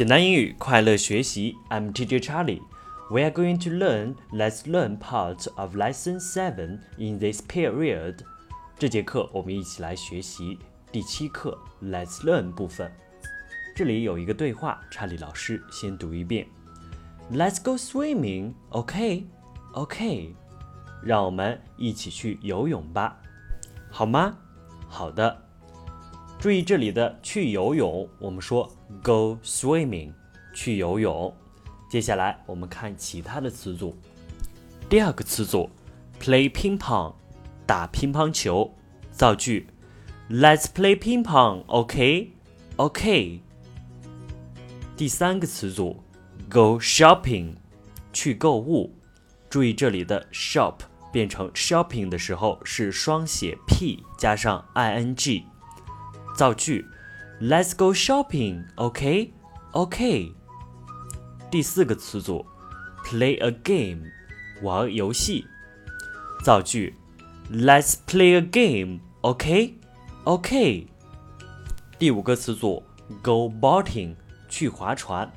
[0.00, 1.54] 简单英语，快乐学习。
[1.68, 2.62] I'm Teacher Charlie.
[3.10, 4.14] We are going to learn.
[4.32, 8.20] Let's learn part of Lesson Seven in this period.
[8.78, 10.58] 这节课我们一起来学习
[10.90, 12.90] 第七课 Let's Learn 部分。
[13.76, 16.46] 这里有一个对话，查理老师先读一遍。
[17.30, 18.54] Let's go swimming.
[18.70, 19.26] OK,
[19.74, 20.34] OK.
[21.02, 23.20] 让我们一起去游泳吧，
[23.90, 24.38] 好吗？
[24.88, 25.49] 好的。
[26.40, 28.66] 注意这里的去游泳，我们说
[29.02, 30.10] go swimming，
[30.54, 31.30] 去游泳。
[31.90, 33.94] 接下来我们看其他的词组。
[34.88, 35.68] 第二个词组
[36.18, 37.12] play ping pong，
[37.66, 38.74] 打乒乓球。
[39.12, 39.66] 造句
[40.30, 43.40] ：Let's play ping pong，OK？OK。
[44.96, 46.02] 第三个词组
[46.48, 47.56] go shopping，
[48.14, 48.90] 去购物。
[49.50, 50.76] 注意这里的 shop
[51.12, 55.42] 变成 shopping 的时候是双写 p 加上 ing。
[56.40, 56.86] 造句
[57.38, 58.64] ：Let's go shopping.
[58.76, 59.34] OK,
[59.72, 60.32] OK。
[61.50, 62.46] 第四个词组
[63.04, 64.08] ：play a game，
[64.62, 65.44] 玩游戏。
[66.42, 66.94] 造句
[67.52, 69.00] ：Let's play a game.
[69.20, 69.78] OK,
[70.24, 70.86] OK。
[71.98, 72.82] 第五个词组
[73.20, 74.14] ：go boating，
[74.48, 75.30] 去划船。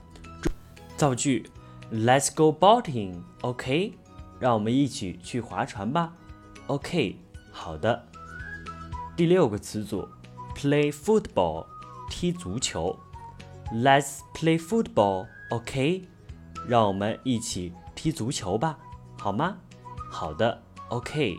[0.96, 1.50] 造句
[1.92, 3.16] ：Let's go boating.
[3.42, 3.94] OK，
[4.40, 6.14] 让我们一起去划船吧。
[6.68, 7.18] OK，
[7.52, 8.08] 好的。
[9.18, 10.08] 第六个词组。
[10.56, 11.66] Play football，
[12.10, 12.98] 踢足球。
[13.74, 16.08] Let's play football，OK？
[16.68, 18.78] 让我们一起踢足球吧，
[19.18, 19.58] 好吗？
[20.10, 21.36] 好的，OK。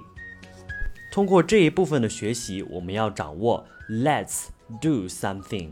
[1.13, 4.49] 通过这一部分的学习，我们要掌握 Let's
[4.83, 5.71] do something。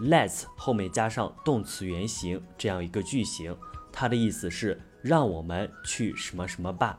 [0.00, 3.56] Let's 后面加上动词原形这样一个句型，
[3.90, 6.98] 它的意思是让我们去什么什么吧。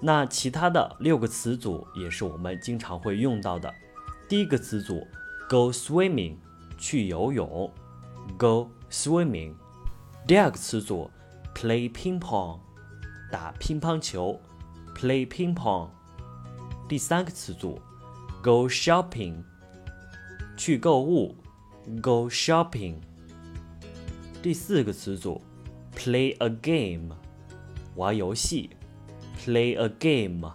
[0.00, 3.74] 那其他的六个词组也是我们经常会用到的。
[4.28, 5.06] 第一个词组
[5.48, 6.36] ，go swimming，
[6.76, 7.72] 去游泳
[8.36, 9.54] ，go swimming。
[10.26, 11.10] 第二个词组
[11.54, 12.58] ，play ping pong，
[13.32, 14.38] 打乒乓球
[14.94, 15.88] ，play ping pong。
[16.86, 17.80] 第三个词组
[18.42, 19.42] ，go shopping，
[20.58, 21.34] 去购物
[22.02, 22.96] ，go shopping。
[24.42, 25.40] 第四个词组
[25.96, 27.16] ，play a game，
[27.96, 28.68] 玩游戏
[29.38, 30.52] ，play a game。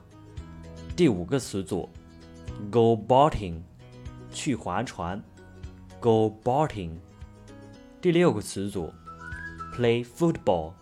[0.95, 1.89] 第五个词组。
[2.71, 3.61] Go boating，
[4.31, 5.21] 去划船。
[5.99, 6.91] Go boating。
[8.01, 8.93] 第六个词组
[9.73, 10.73] ，play football，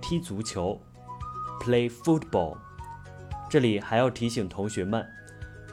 [0.00, 0.80] 踢足球。
[1.60, 2.56] Play football。
[3.48, 5.06] 这里还要提醒同学们，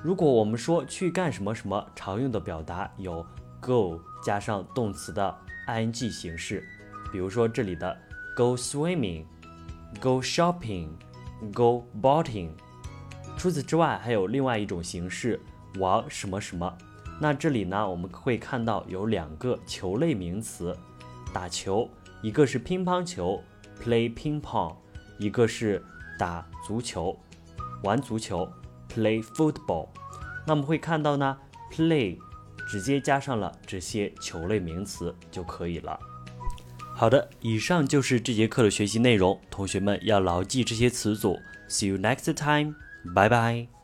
[0.04, 3.26] 如果我们说去干什么什么，常用的表达有
[3.60, 5.36] go 加上动词的
[5.68, 6.64] ing 形式，
[7.12, 7.98] 比如说这里的
[8.38, 12.52] go swimming，go shopping，go boating。
[13.38, 15.40] 除此之外，还有另外一种形式，
[15.78, 16.78] 玩什么什么。
[17.20, 20.76] 那这里呢，我们会看到有两个球类名词，
[21.34, 21.90] 打球，
[22.22, 23.42] 一个是乒乓球
[23.84, 24.76] ，play ping pong，
[25.20, 25.84] 一个是
[26.18, 27.18] 打足球，
[27.84, 28.50] 玩足球
[28.90, 29.88] ，play football。
[30.48, 31.38] 那我们会看到呢
[31.72, 32.18] ，play
[32.68, 36.00] 直接加上了这些球类名词就可以了。
[36.96, 41.38] 好的，以上就是这节课的学习内容，同学们要牢记这些词组。
[41.68, 42.76] See you next time.
[43.14, 43.83] 拜拜。